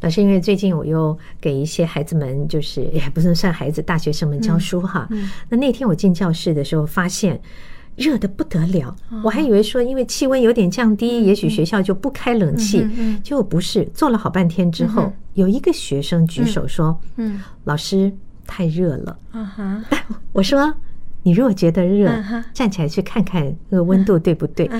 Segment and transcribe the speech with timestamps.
[0.00, 5.06] 老师，因为最近我又给一些孩子们，就是 也不能算孩子，大学生们教书哈。
[5.10, 7.40] 嗯嗯、那那天我进教室的时候，发现
[7.96, 8.94] 热的不得了。
[9.10, 12.86] 哦、我还以为说，因为气温有点降低，嗯、也许学校就不开冷气。
[13.24, 18.12] 结果不是，坐了好半天之后，嗯、有一个学生举手说：“嗯，嗯老师
[18.46, 19.18] 太热了。
[19.32, 19.84] 嗯哼”
[20.32, 20.72] 我说
[21.24, 22.08] ：“你如果觉得热，
[22.54, 24.70] 站起来去看看那个温度对不对？”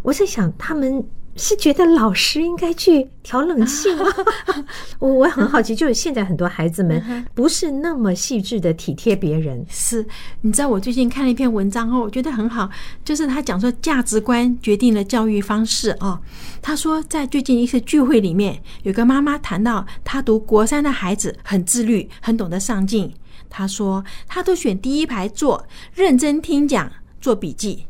[0.00, 1.04] 我在想他们。
[1.36, 4.06] 是觉得老师应该去调冷气吗？
[5.00, 9.64] 我我很好奇，就是现在很多孩子们不是那么细致的体贴别人。
[9.68, 10.06] 是，
[10.42, 12.70] 你知道我最近看了一篇文章哦，我觉得很好，
[13.04, 16.20] 就是他讲说价值观决定了教育方式哦。
[16.62, 23.12] 他说在最近一次聚会里面，有个妈妈谈到她读国三的孩子很自律，很懂得上进。
[23.50, 27.86] 她说她都选第一排坐，认真听讲，做笔记。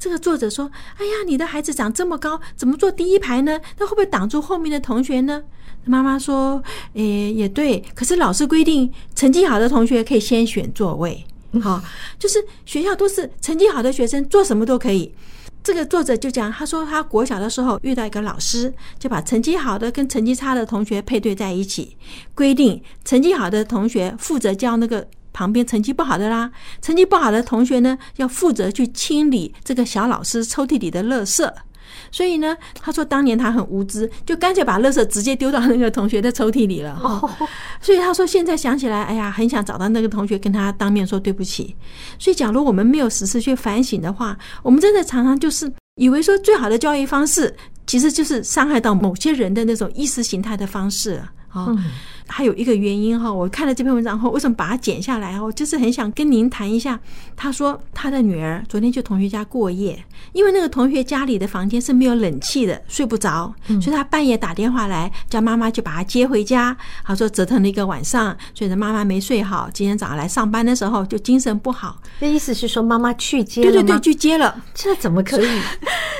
[0.00, 3.60] 这个作者说：“哎呀，你的孩子长这么高，怎么坐第一排呢？
[3.76, 5.42] 他会不会挡住后面的同学呢？”
[5.84, 6.62] 妈妈说
[6.94, 7.84] ：“诶，也对。
[7.94, 11.22] 可是老师规定，成绩好的同学可以先选座位。
[11.62, 11.82] 好，
[12.18, 15.14] 就是学校都是成绩好的学生，做什么都可以。”
[15.62, 21.98] 这个作者就讲，他说他国小的时候遇到一个老师，就把成绩好的跟成绩差的同学配对在一起，
[22.34, 25.06] 规定成绩好的同学负责教那个。
[25.32, 26.50] 旁边成绩不好的啦，
[26.82, 31.50] 成绩不好的同学呢，要负责去清理这个小老师抽屉里的垃圾。
[32.12, 36.98] 所以呢，他说当年他很无知，就干脆把垃圾直接丢到那个同学的抽屉里了。
[37.02, 37.28] 哦，
[37.80, 41.74] 所以他说现在想起来，哎呀，很想找到那个同学跟他当面说对不起。
[42.18, 47.54] 所以，假如我们没有时时去反省的话，我们真的常常就是以为说最好的教育方式，
[47.90, 51.20] 其实就是伤害到某些人的那种意识形态的方式
[51.50, 51.66] 啊。
[51.76, 51.76] 嗯
[52.32, 55.40] 还有一个原因哈，我看了这篇文章后，为什么把它剪下来？
[55.40, 56.96] 我就是很想跟您谈一下。
[57.34, 60.00] 他说他的女儿昨天去同学家过夜，
[60.32, 63.52] 因为那个同学家里的房间是没有冷气的，睡不着，
[63.82, 66.76] 所以他半夜打电话来叫妈妈去把他接回家。
[67.04, 72.00] 他说折腾了一个晚上，所以妈妈没睡好，今天早上来上班的时候就精神不好。
[72.20, 73.72] 那意思是说妈妈去接了？
[73.72, 74.56] 对对对，去接了。
[74.72, 75.60] 这怎么可以？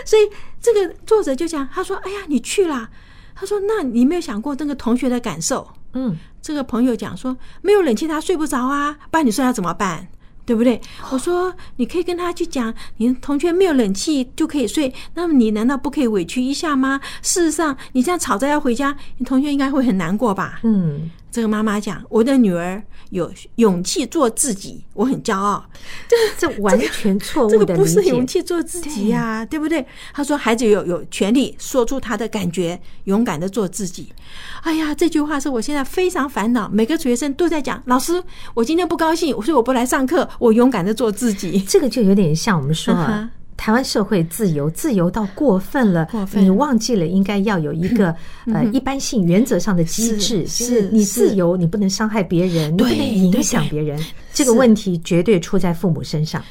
[0.04, 0.22] 所以
[0.60, 2.90] 这个作者就讲，他说：“哎呀，你去了。”
[3.34, 10.08] 他说：“那你没有想过那个同学的感受？”嗯，这个朋友讲说，没有冷气他睡不着啊，不然你说他怎么办？
[10.46, 10.80] 对不对？
[11.12, 17.00] 我说你可以跟他去讲，你同学没有冷气就可以睡，那么你难道不可以委屈一下吗？
[17.22, 20.58] 事实上，你这样吵着要回家，你同学应该会很难过吧？
[20.64, 22.82] 嗯，这个妈妈讲，我的女儿。
[23.10, 25.68] 有勇气做自己，我很骄傲。
[26.08, 27.58] 这这完全错误的。
[27.58, 29.84] 这个不是勇气做自己呀，对，对不对？
[30.12, 34.12] 他说孩子有有权利说出他的感觉，勇敢的做自己。
[34.62, 36.68] 哎呀，这句话是我现在非常烦恼。
[36.72, 38.22] 每个学生都在讲，老师，
[38.54, 41.60] 我今天不高兴，我说我不来上课，我勇敢的做自己。
[41.62, 43.28] 这个就有点像我们说啊。
[43.60, 48.16] 台湾社会自由，自由到过分了，过分，你忘记了应该要有一个
[48.54, 54.02] 呃一般性原则上的机制，是你自由，你不能伤害别人，你不能影响别人。
[54.32, 56.42] 这个问题绝对出在父母身上，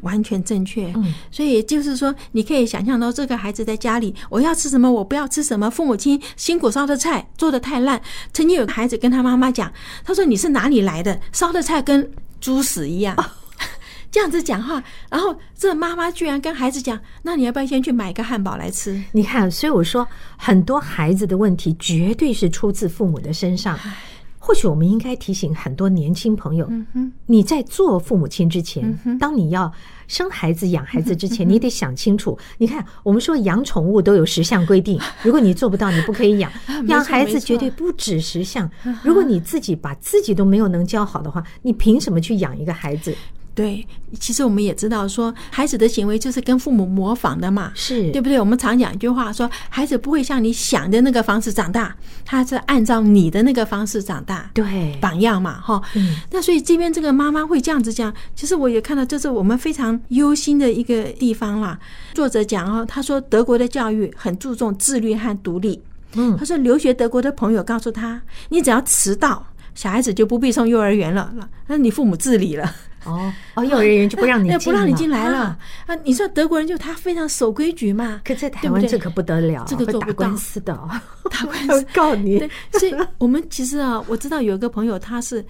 [0.00, 0.90] 完全正确。
[1.30, 8.00] 所以就是说，你可以想象到这个孩子在家里，我要吃什么，我不要吃什么，父母亲辛苦烧的菜做的太烂。
[8.32, 9.70] 曾经有个孩子跟他妈妈讲，
[10.02, 11.20] 他说：“你是哪里来的？
[11.32, 12.10] 烧的菜跟
[12.40, 13.14] 猪屎一样。”
[14.10, 23.78] 这样子讲话，然后这妈妈居然跟孩子讲：“那你要不要先去买一个汉堡来吃？”你看，所以我说，很多孩子的问题绝对是出自父母的身上。
[24.42, 26.68] 或许我们应该提醒很多年轻朋友：
[27.26, 29.70] 你在做父母亲之前，当你要
[30.08, 32.36] 生孩子、养孩子之前， 你得想清楚。
[32.56, 36.50] 你看，我们说养宠物都有十项规定， 如果你做不到，你不可以养。
[36.88, 38.68] 养孩子绝对不止十项。
[39.04, 43.14] 如果你自己把自己都没有能教好的话，你凭什么去养一个孩子？
[43.52, 43.86] 对，
[44.18, 48.38] 其实我们也知道说，孩子的行为就是跟父母模仿的嘛，是对不对？
[48.38, 51.94] 我们常讲一句话说，孩子不会像你想的那个方式长大，
[52.24, 55.82] 他是按照你的那个方式长大，对，榜样嘛，哈。
[55.94, 56.16] 嗯。
[56.30, 61.78] 那所以这边这个妈妈会这样子讲，其实我也看到这是我们非常忧心的一个地方啦。
[62.14, 65.82] 作者讲哦，他说德国的教育很注重自律和独立。
[66.14, 66.36] 嗯。
[66.38, 69.44] 他说留学德国的朋友告诉他，你只要迟到，
[69.74, 71.32] 小孩子就不必送幼儿园了，
[71.66, 72.74] 那你父母自理了。
[73.04, 75.94] 哦哦，幼儿园就不让你进，不让你进来了啊！
[76.04, 78.20] 你说德国人就他非常守规矩嘛？
[78.24, 80.72] 可在台湾这可不得了，这个做打官司的，
[81.30, 82.38] 打官司告你。
[82.72, 85.44] 所以我们其实啊，我知道有一个朋友，他是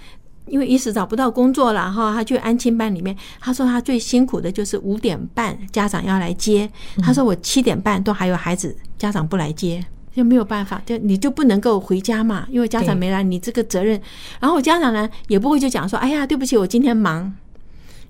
[0.47, 6.71] 因为一时找不到工作了哈，他去安亲班里面，他说他最辛苦的就是五点半家长要来接，
[7.03, 9.85] 他说我七点半都还有孩子，家长不来接。
[10.15, 14.01] 就没有办法，就你就不能够回家嘛，因为家长没来，你这个责任。
[14.41, 17.33] 然后家长呢也不会就讲说，哎呀，对不起，我今天忙。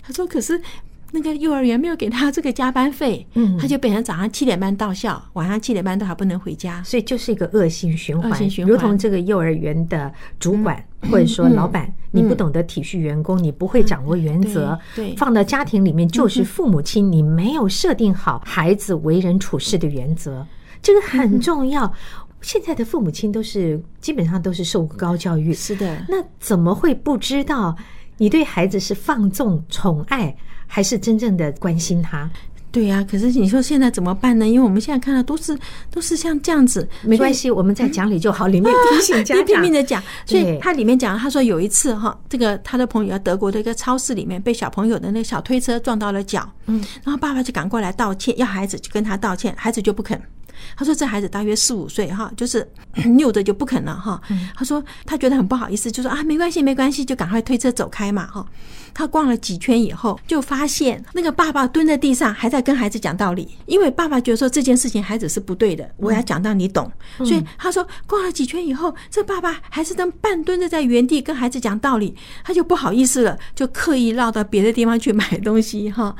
[0.01, 0.59] 他说，可是
[1.11, 8.31] 那个幼儿园没有给他这个加班费，嗯，他就变成早上七点半到校，晚上七点半都还不能回家，所以就是一个恶性循环。
[8.31, 20.47] 恶性循环，如同这个幼儿园的主管或者说老板，你不懂得体恤员工，你不会掌握原则，对，放到家庭里面就是父母亲，你没有设定好孩子为人处事的原则。
[20.81, 21.91] 这个很重要。
[22.41, 26.03] 现在的父母亲都是基本上都是受高教育，是的。
[26.09, 27.75] 那怎么会不知道
[28.17, 30.35] 你对孩子是放纵、宠爱，
[30.65, 32.27] 还是真正的关心他？
[32.71, 34.47] 对呀，可是你说现在怎么办呢？
[34.47, 35.55] 因为我们现在看到都是
[35.91, 38.47] 都是像这样子，没关系，我们在讲理就好。
[38.47, 40.01] 里面提醒家长，拼命的讲。
[40.25, 50.19] 所以他里面讲，他说有一次哈，这个他的朋友在德国的一个超市里面被小朋友的那个小推车撞到了脚，嗯，然后爸爸就赶过来道歉，要孩子去跟他道歉，孩子就不肯。
[50.75, 52.67] 他说：“这孩子大约四五岁，哈，就是
[53.15, 54.21] 扭着就不肯了，哈。
[54.55, 58.45] 他说他觉得很不好意思，就说啊，没关系，没关系，就赶快推车走开嘛，哈。
[58.93, 66.91] 他逛了几圈以后，就发现那个爸爸蹲在地上，还在跟孩子讲道理，因为爸爸觉得说这件事情孩子是不对的，我要讲到你懂。
[67.19, 72.13] 所以他说逛了几圈以后，这爸爸还是当半蹲着在原地跟孩子讲道理，
[72.43, 76.15] 他就不好意思了，就刻意绕到别的地方去买东西，哈。”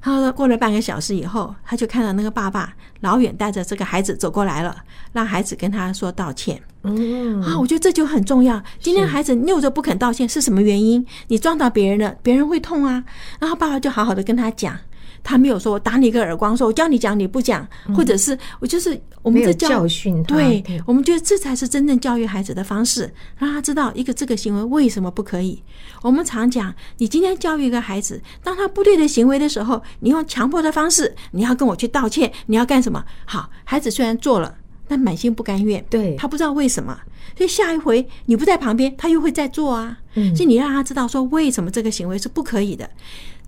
[0.00, 4.74] 他说过了半个小时以后，他就看到那个爸爸老远带着这个孩子走过来了，
[5.12, 6.60] 让孩子跟他说道歉。
[6.82, 8.62] 嗯啊，我觉得这就很重要。
[8.80, 11.04] 今天孩子拗着不肯道歉是什么原因？
[11.28, 13.04] 你撞到别人了，别人会痛啊。
[13.38, 14.78] 然后爸爸就好好的跟他讲。
[15.22, 20.34] 他没有说我打你一个耳光，说我教你讲你不讲，或者是我就是我们这教训他。
[20.34, 25.62] 对，我们觉得这才是真正教育孩子的方式，让他知道一个这个行为为什么不可以。
[26.02, 33.04] 我们常讲，你今天教育一个孩子，当他不对的行为的时候，你用强迫的方式，你要跟我去道歉，你要干什么？
[33.24, 34.54] 好，孩子虽然做了，
[34.88, 36.98] 但满心不甘愿，对，他不知道为什么，
[37.36, 39.98] 所以下一回你不在旁边，他又会再做啊。
[40.14, 42.88] 嗯，所以你让他知道说为什么这个行为是不可以的。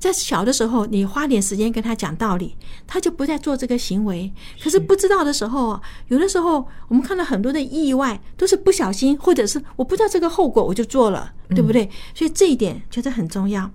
[0.03, 2.57] 在小的时候，你花点时间跟他讲道理，
[2.89, 4.29] 他就不再做这个行为。
[4.61, 11.89] 可是不知道的时候，有的时候我们看到很多的意外都是不小心，或者是我不知道这个后果我就做了，对不对？
[12.17, 13.71] 所以这一点觉得很重要。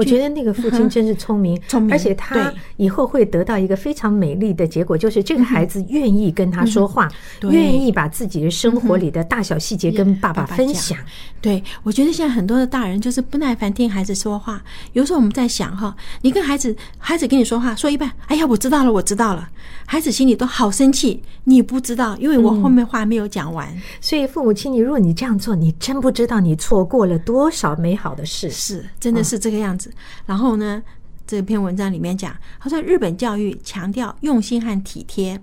[0.00, 7.08] 我觉得那个父亲真是聪明，聪明，而且他以后会得到一个非常美丽的结果，就是这个孩子愿意跟他说话，
[7.42, 10.98] 愿意把自己的生活里的大小细节跟爸爸分享。
[11.42, 14.62] 对，我觉得现在很多的大人就是不耐烦听孩子说话。
[14.92, 19.48] 有时候我们在想哈，你跟孩子，孩子跟你说话说一半，哎呀，我知道了，我知道了，
[19.86, 21.22] 孩子心里都好生气。
[21.44, 23.68] 你不知道，因为我后面话没有讲完。
[24.00, 28.50] 所以父母亲，你如果你这样做，你真不知道你错过了多少美好的事。
[28.50, 29.89] 是，真的是这个样子。
[30.26, 30.82] 然后呢，
[31.26, 35.40] 这篇文章里面讲，他说日本教育强调用心和体贴。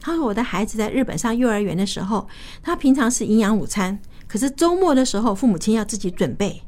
[0.00, 2.28] 他说我的孩子在日本上幼儿园的时候，
[2.62, 6.62] 他平常是营养午餐，可是周末的时候父母亲要自己准备。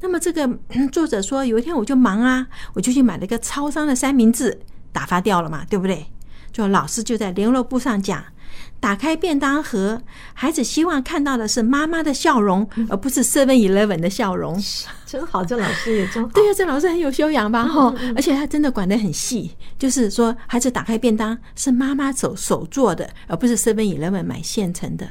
[0.00, 0.48] 那么这个
[0.90, 4.60] 作者说，有一天我就忙啊，我就去买了一个超商的三明治，
[4.92, 6.06] 打发掉了嘛，对不对？
[6.52, 8.22] 就老师就在联络簿上讲。
[8.80, 10.02] 打开便当盒，
[10.34, 14.60] 孩子希望看到的是妈妈的笑容，而不是 Seven Eleven 的笑容。
[15.12, 16.28] 真好，这老师也真好。
[16.34, 17.64] 对呀，这老师很有修养吧？
[17.64, 25.08] 哈，而且他真的管得很细，就是说，孩子打开便当是妈妈手手做的，而不是 Seven Eleven 买现成的。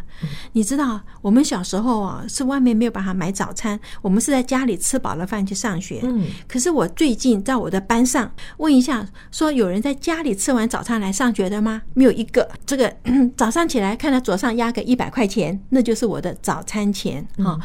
[0.51, 6.01] 你知道，我们小时候啊，是外面没有办法买早餐，我们是在家里吃饱了饭去上学。
[6.03, 6.25] 嗯。
[6.47, 11.81] 可是我最近在我的班上问一下，说有人在家里吃完早餐来上学的吗？
[11.93, 12.47] 没有一个。
[12.65, 12.93] 这个
[13.35, 13.61] 早上。
[13.71, 17.57] 起来，看到桌上压个一百块钱，那就是我的早餐钱哈。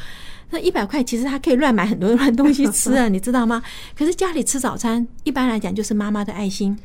[0.50, 3.62] 那一百块其实他可以乱买很多乱东西 吃啊，你知道吗？
[3.96, 6.76] 可是家里吃早餐，一般来讲就是妈妈的爱心。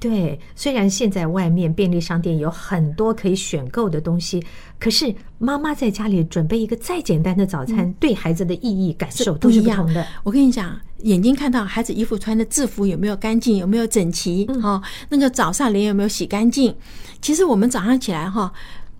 [0.00, 4.40] 对，虽然现在外面便利商店有很多可以选购的东西，
[4.78, 10.06] 可是妈妈在家里准备一个再简单的早餐，嗯、对孩子的意义感受都是不同的。
[10.22, 16.72] 我跟你讲，眼睛看到孩子衣服穿的制服有没有干净，有没有整齐，哈、嗯，那个早上脸有没有洗干净？
[17.20, 18.52] 其实我们早上起来哈，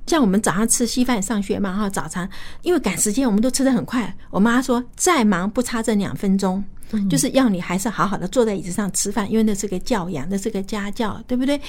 [0.09, 2.29] 像我们早上吃稀饭上学嘛，哈，早餐
[2.63, 4.17] 因为赶时间，我们都吃的很快。
[4.31, 6.65] 我妈说，再忙不差这两分钟。
[7.11, 11.61] 就是要你还是好好的坐在椅子上吃饭，因为那是个教养，那是个家教，对不对？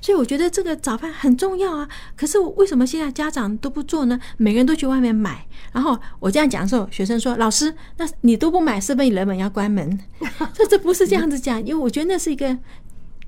[0.00, 1.88] 所以我觉得这个早饭很重要啊。
[2.16, 4.16] 可是为什么现在家长都不做呢？
[4.36, 5.44] 每个人都去外面买。
[5.72, 9.98] 然后我这样讲的时候，学生说：“老师，那你都不买，是不是人们要关门？”
[10.54, 12.56] 这这不是这样子讲，因为我觉得那是一个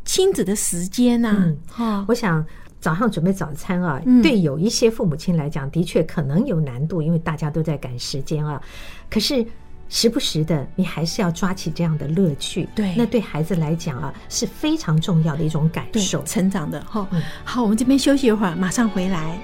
[0.04, 1.34] 亲子的时间呐。
[1.76, 2.46] 嗯，我想
[2.80, 8.60] 早上准备早餐啊，对有一些父母亲来讲，的确可能有难度，因为大家都在赶时间啊。
[9.08, 9.46] 可是。
[9.92, 12.68] 时不时的，你还是要抓起这样的乐趣。
[12.76, 17.08] 对，那对孩子来讲啊，是非常重要的一种感受，成长的哈。
[17.42, 19.36] 好，我们这边休息一会儿，马上回来。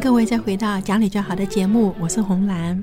[0.00, 2.82] 各位再回到讲理就好的节目，我是红兰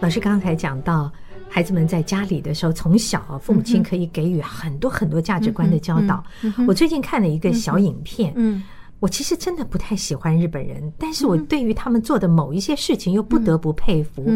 [0.00, 0.18] 老师。
[0.18, 1.10] 刚才讲到
[1.48, 6.22] 孩子们在家里的时候，从小父母亲可以给予很多很多价值观的教导。
[6.66, 8.64] 我最近看了一个小影片，嗯，
[8.98, 14.28] 我其实真的不太喜欢日本人，但是我对于他们做的某一些事情又不得不佩服。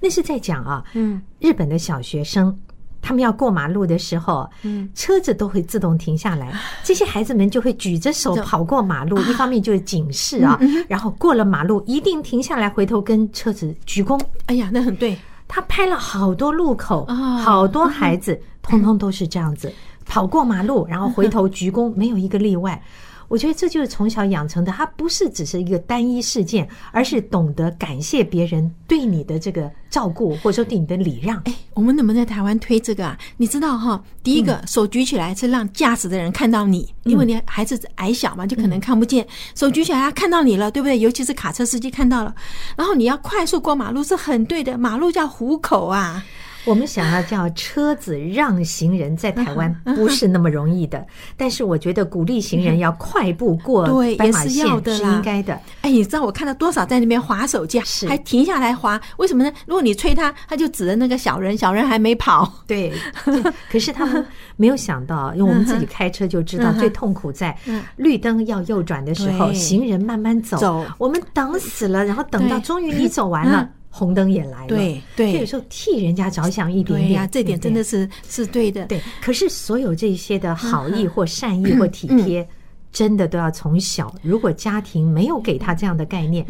[0.00, 2.56] 那是在讲啊，嗯，日本的小学生。
[3.04, 6.50] 他们要过马路的时候，嗯，车子都会自动停下来，
[6.82, 10.58] 这些孩子们就会举着手跑过马路，一方面就是警示啊，
[10.88, 14.18] 然后过了马路一定停下来回头跟车子鞠躬。
[14.46, 17.04] 哎呀，那很对，他拍了好多路口，
[17.44, 19.70] 好多孩子通通都是这样子
[20.06, 22.82] 跑过马路，然后回头鞠躬，没有一个例外。
[23.28, 31.36] 我觉得这就是从小养成的，它不是只是一个单一事件，而是懂得感谢别人对你的这个照顾，或者说对你的礼让。
[31.44, 33.18] 哎，我们能不能在台湾推这个啊？
[33.36, 39.26] 你知道哈，第一个手举起来是让驾驶的人看到你，因为你孩子矮小嘛，就可能看不见。
[39.54, 40.98] 手举起来，他看到你了，对不对？
[40.98, 42.34] 尤其是卡车司机看到了。
[42.76, 46.24] 然后你要快速过马路是很对的，马路叫虎口啊。
[46.64, 51.04] 我们想要叫车子让行人，在台湾 不是那么容易的。
[51.36, 55.58] 但是我觉得鼓励行人要快步过斑马线是应该的。
[55.82, 59.00] 哎，你知道我看到多少在那边划手机，还停下来划？
[59.18, 59.52] 为什么呢？
[59.66, 62.50] 如果你催他，他就指着那个小人，小人还没跑。
[62.66, 62.92] 对，
[63.70, 64.24] 可是他们
[64.56, 67.56] 没有想到，因为我们自己开车就知道，最痛苦在
[67.96, 73.68] 绿灯要右转的时候，行人慢慢走，我们等死了，然后等到终于你走完了。
[73.96, 78.84] 红灯也来了，对对，有时候替人家着想一点点，呀，这点真的是是对的。
[78.86, 82.44] 对，可是所有这些的好意或善意或体贴，
[82.92, 86.44] 真的都要从小，如果家庭没有给他这样的概念，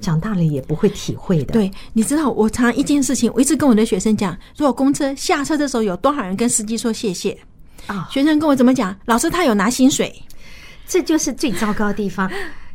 [0.00, 1.54] 长大了也不会体会的。
[1.54, 7.34] 对，你知道，我常常一件事情，我一直跟我的学生讲，如果公车下车的时候有多少人跟司机说谢谢
[7.86, 8.06] 啊？
[8.12, 8.94] 学生跟我怎么讲？
[9.06, 10.14] 老师他有拿薪水，
[10.86, 12.30] 这就是最糟糕的地方。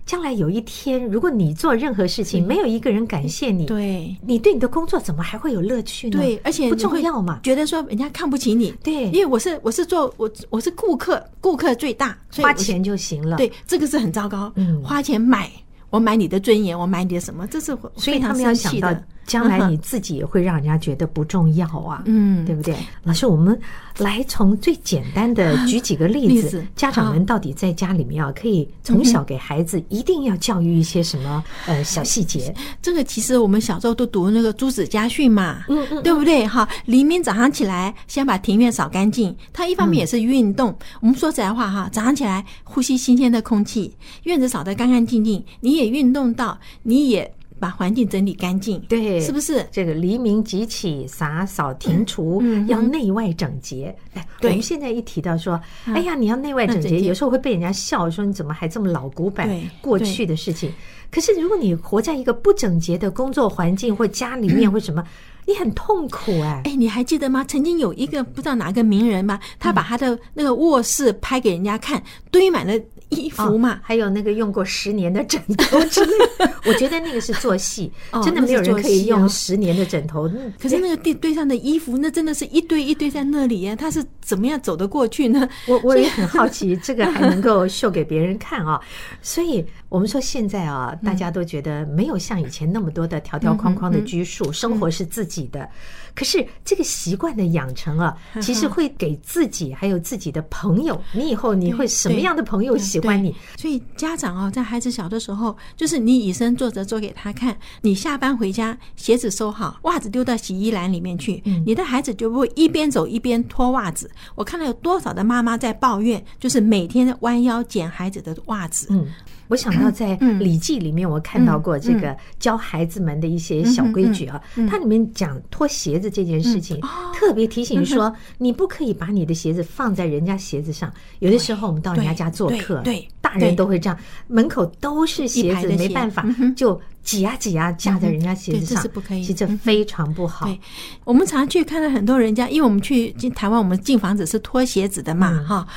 [0.07, 6.17] 将来有一天，如果你做任何事情，没有一个人感谢你，对，你对你的工作怎么还会有乐趣呢？
[6.17, 13.35] 对，而且不重要嘛，觉得说人家看不起你，对，因为我是我是做我我是顾客，顾客最大，花钱就行了。
[13.35, 14.49] 对，这个是很糟糕。
[14.55, 15.51] 嗯，花钱买，
[15.97, 17.47] 我买你的尊严，我买你的什么？
[17.47, 18.95] 这是所以他们要想到。
[19.27, 22.73] 将来你自己也会让人家觉得不重要啊，嗯，对不对？
[23.03, 23.59] 老师，我们
[23.97, 32.55] 来从最简单的举几个例子，家长们到底在家里面啊，可以从小给孩子一定要教育一些什么呃小细节？
[32.81, 36.47] 这个其实我们小时候都读那个《朱子家训》嘛，嗯嗯，对不对？
[36.47, 40.73] 哈，黎明早上起来先把庭院扫干净，它一方面也是运动。
[41.01, 47.33] 我们说实在话哈，早上起来呼吸新鲜的空气，院子扫得干干净净，你也运动到，你也。
[47.59, 49.65] 把环境整理干净，对，是不是？
[49.71, 53.95] 这个黎明即起，洒扫庭除，要内外整洁。
[54.13, 59.49] 哎，我们现在一提到说，哎呀，你要内外整洁，有时候会被人家笑说你怎么还这么老古板？
[59.81, 60.71] 过去的事情。
[61.09, 65.03] 可是如果你活在一个不整洁的工作环境或家里面 或什么，
[65.47, 66.61] 你很痛苦哎。
[66.65, 67.43] 哎，你还记得吗？
[67.45, 72.79] 曾经有一个不知道哪个名人吧，他把他的那个卧室拍给人家看，堆满了。
[73.09, 80.29] 衣服嘛、哦，还有那个用过十年的枕头之类的， 我觉得那个是做戏，哦、真的没有人可以用十年的枕头。
[80.59, 85.47] 可是那个地堆上的衣服，那真的是一堆一堆在那里呀，他是怎么样走得过去呢？
[85.67, 88.77] 我我也很好奇，这个还能够秀给别人看啊！
[89.23, 95.69] 所以我们说现在啊，大家都觉得没有像以前那么多的条条框框的拘束，生活是自己的。
[96.15, 103.35] 可是这个习惯的养成啊，其实会给自己还有自己的朋友，你以后你会什么样的朋友喜欢你？
[103.55, 107.55] 所以家长哦，在孩子小的时候，就是你以身作则做给他看。
[107.81, 114.09] 你下班回家，鞋子收好，袜子丢到洗衣篮里面去，你的孩子就不会一边走一边脱袜子。
[114.33, 118.87] 我看到有多少的妈妈在抱怨，就是每天弯腰捡孩子的袜子。
[118.89, 119.07] 嗯。
[119.47, 124.41] 我想到在《礼记》里面，我看到过这个教孩子们的一些小规矩啊。
[124.69, 126.79] 它里面讲脱鞋子这件事情，
[127.13, 130.91] 特别提醒说，你不可以把你的鞋子放在人家鞋子上。
[131.19, 136.25] 有的时候我们到人家家做客，对，大人都会这样，门口都是鞋子，没办法，
[136.55, 140.45] 就挤啊挤啊架在人家鞋子上，这是不可以，其实这非常不好。
[140.45, 140.59] 对，
[141.05, 145.67] 我们常去看到很多人家，因为我们去进台湾，我们进房子是脱鞋子的嘛，哈。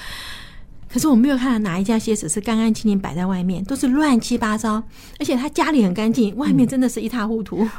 [0.92, 4.82] 可是我没有看到哪一家鞋子是干干净净摆在外面，都是乱七八糟。
[5.18, 7.58] 而且他家里很干净，外面真的是一塌糊涂。
[7.58, 7.70] 嗯、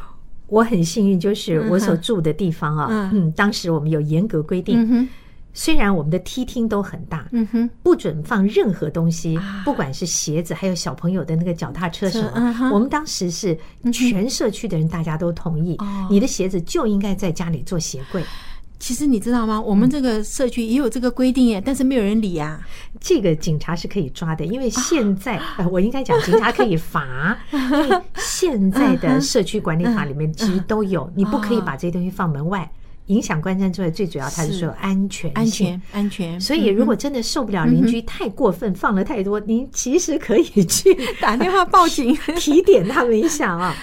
[0.48, 5.10] 我很幸运，就是我所住的地方啊，嗯，嗯，当时我们有严格规定，嗯、
[5.54, 13.58] 虽然我们的梯厅都很大，嗯哼，不准放任何东西，啊、不管是鞋子，还有小朋友的那个脚踏车什么，嗯、我们当时是
[13.92, 18.24] 全社区的人大家都同意，嗯、你的鞋子就应该在家里做鞋柜。
[18.82, 19.62] 其实你知道吗？
[19.62, 22.60] 我们这个社区也有这个规定耶，但是没有人理啊。
[23.00, 27.38] 这个警察是可以抓的，因为现在 呃，我应该讲警察可以罚。
[27.54, 32.68] 因为现在的社区管理法里面 其实都有，你不可以把这些东西放门外，
[33.06, 36.42] 影响观瞻之外，最主要它是说安全、安全、安全。
[36.42, 43.76] 所以如果真的受不了邻居太过分，放了太多，您其实可以去打电话报警，提点他们一下啊。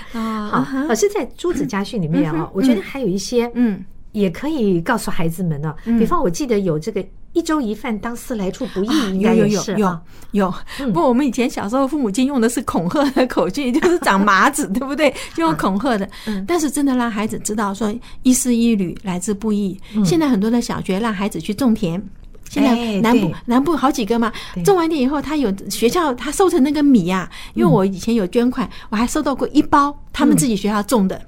[0.51, 3.85] 好，可是在朱子家训里面啊，我觉得还有一些嗯。
[4.13, 9.99] 也可以告诉孩子们呢，比方我记得有这个一粥一饭当思来处不易，应该也是有
[10.33, 10.53] 有。
[10.87, 15.15] 不过我们以前小时候父母亲用的是恐吓的口气， 就是长麻子， 对不对？
[15.35, 16.09] 就用恐吓的。
[16.47, 19.79] 但是真的让孩子知道说一丝一缕来之不易。
[20.05, 22.03] 现在很多的小学让孩子去种田，
[22.49, 24.33] 现在南部南部好几个嘛，
[24.65, 31.21] 种完田以后他有学校他收成那个米呀，因为我以前有捐款，我还收到过一包他们自己学校种的，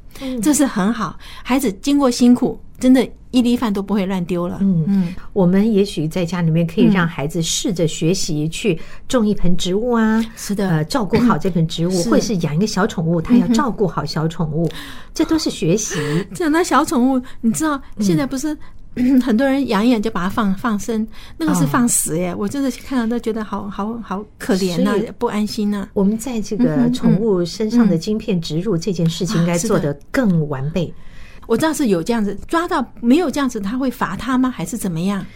[0.42, 1.16] 这是很好。
[1.44, 2.58] 孩子经过辛苦。
[2.80, 4.58] 真的，一粒饭都不会乱丢了。
[4.62, 14.68] 嗯嗯，我们也许在家里面可以让孩子试着学习去种一盆植物啊，是的，呃，照顾好这盆植物，或者是养一个小宠物，他要照顾好小宠物，
[15.14, 15.94] 这都是学习。
[16.34, 18.56] 这那小宠物，你知道现在不是
[19.22, 22.34] 很多人养一养就把它放放生，那个是放死耶！
[22.34, 25.86] 我真的看到都觉得好好好可怜呐，不安心呐。
[25.92, 30.92] 我们在这个宠物身上的晶片植入这件事情，应该做得更完备。
[31.50, 34.48] 我知道是有这样子抓到，没有这样子他会罚他吗？
[34.48, 35.26] 还是怎么样？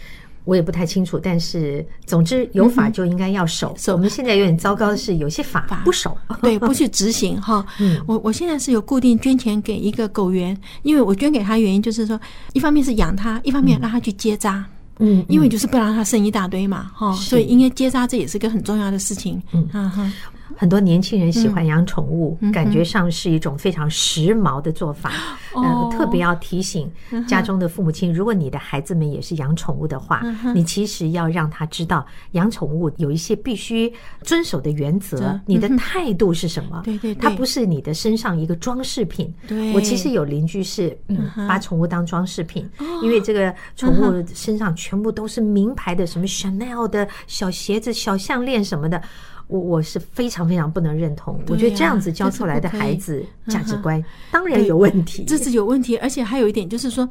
[0.45, 1.19] 我也不太清楚。
[1.19, 3.75] 但是总之有法就应该要守。
[3.87, 7.65] 我们现在有点糟糕的是，有些法不守，对，不去执行哈。
[8.07, 12.17] 我我现在是有固定捐钱给一个狗园，因为我捐给他原因就是说，
[12.53, 14.63] 一方面是养它，一方面让他去结扎。
[14.99, 19.43] 嗯，因为就是不让他生一大堆嘛，哈，所以应该结扎这也是个很重要的事情。
[19.51, 20.13] 嗯嗯。
[20.55, 25.11] 很多年轻人喜欢养宠物，感觉上是一种非常时髦的做法。
[25.55, 26.91] 嗯，特别要提醒
[27.27, 30.21] 家中的父母亲，如果你的孩子们也是养宠物的话，
[30.53, 35.39] 你其实要让他知道，养宠物有一些必须遵守的原则。
[35.45, 36.81] 你的态度是什么？
[36.83, 39.33] 对对，它不是你的身上一个装饰品。
[39.47, 42.69] 对，我其实有邻居是嗯，把宠物当装饰品，
[43.01, 49.01] 因为这个宠物身上全部都是名牌的，什么 Chanel 的小鞋子、小项链什么的。
[49.47, 57.07] 我我是非常非常不能认同，我觉得这样子教出来的孩子价值观当然有问题，这是有问题，而且还有一点就是说，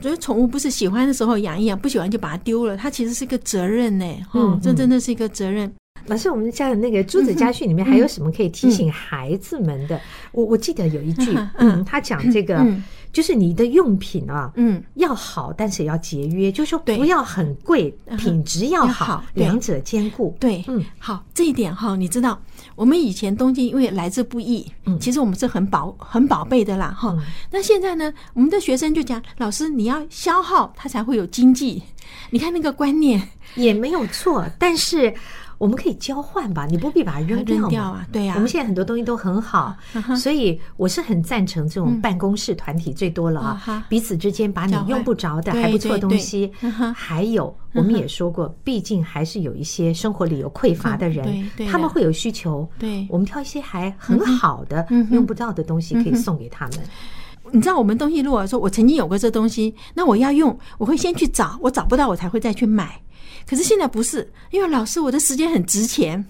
[0.00, 4.04] 觉得宠物不是喜欢的时候养一养，不喜欢就把它丢了，它其实是一个责任呢。
[4.34, 5.72] 嗯，这真的是一个责任。
[6.08, 10.00] 老师，我们家的那个朱子家训里面还有什么可以提醒孩子们的？
[10.32, 12.66] 我我记得有一句，嗯，他讲这个。
[13.10, 20.36] 就是你的用品啊，嗯，要好，但是也要节约，就是说不要很贵，品质要好，两者兼顾。
[20.38, 22.38] 对，嗯，好，这一点哈，你知道，
[22.76, 27.16] 我们以前东京因为来之不易，嗯，其实我们是很宝很宝贝的啦，哈。
[27.50, 31.82] 那现在呢，我们的学生就讲，老师你要消耗，他才会有经济。
[32.28, 35.12] 你看那个观念也没有错，但是。
[35.58, 38.36] 我们可以交换吧，你不必把它扔掉啊，对呀、啊。
[38.36, 46.52] 我们现在很多东西都很好，啊、所以我是很赞成这种办公室团体最多了啊，嗯、彼此之间把你用不着的还不错的东西，
[46.94, 51.26] 还有我们也说过，毕竟还是有一些生活里有匮乏的人，
[51.58, 56.78] 嗯、他们会有需求，对，我们挑一些还很好的、用不到的东西可以送给他们。
[57.50, 63.00] 你知道我们东西，如果说我曾经有过这东西，那我要用，我会先去找，我找不到我才会再去买。
[63.48, 66.24] 可是现在不是，因为老师我的时间很值钱，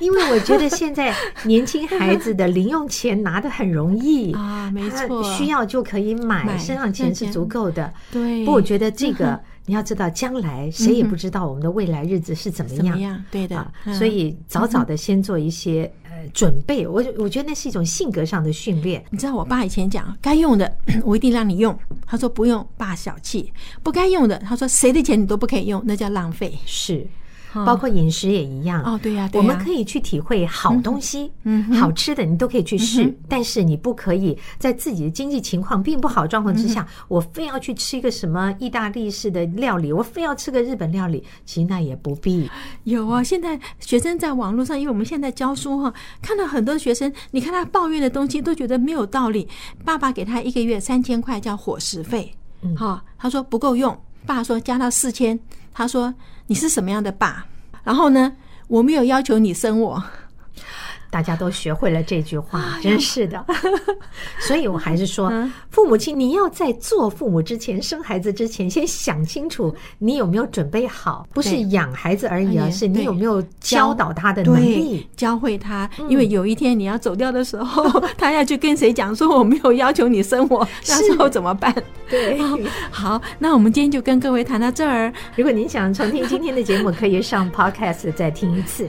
[0.00, 7.92] 因为我觉得现在年轻孩子的零用钱拿的很容易 啊，没错，需要就可以买，身上钱是足够的。
[8.12, 9.38] 对，不过我觉得这个。
[9.68, 12.78] 你要知道，将来谁也不知道我们的未来日子是怎么样。
[12.78, 13.22] 怎么样？
[13.30, 16.86] 对的，啊，所以早早的先做一些呃准备。
[16.86, 19.04] 我我觉得那是一种性格上的训练。
[19.10, 21.76] 你知道，我爸以前讲，该用的 我一定让你用。
[22.06, 23.50] 他说不用，爸小气；
[23.82, 26.58] 不该用的，他说谁的钱你都不可以用，那叫浪费。
[26.66, 27.06] 是。
[27.52, 28.82] 包括饮食也一样。
[28.82, 42.50] 哦，对呀，我们可以去体会好东西，嗯，好吃的你都可以去试，但是你不可以在自己的经济情况并不好状况之下，我非要去吃一个什么意大利式的料理，我非要吃个日本料理，其实那也不必。
[42.84, 49.48] 有啊，现在学生在网络上，因为我们现在教书哈，看到很多学生，你看他抱怨的东西都觉得没有道理。
[49.84, 52.34] 爸爸给他一个月三千块叫伙食费，
[52.76, 55.40] 好，他说不够用，爸说加到四千，
[55.72, 56.14] 他说。
[56.50, 57.44] 你是什么样的爸？
[57.84, 58.32] 然后呢？
[58.68, 60.02] 我没有要求你生我。
[61.10, 63.44] 大家都学会了这句话，真是的。
[64.40, 65.32] 所以我还是说，
[65.70, 75.88] 父母亲，你要在做父母之前、生孩子之前，先想清楚你有没有准备好，不是养孩子而已，而是你有没有教导他的能力，教会他。
[76.08, 81.74] 因为有一天你要走掉的时候， 他要去跟谁讲说我没有要求你生我， 那时候怎么办？
[82.08, 82.38] 对，
[82.90, 85.12] 好，那我们今天就跟各位谈到这儿。
[85.36, 88.88] 如果您想重听今天的节目，可以上 Podcast 再听一次。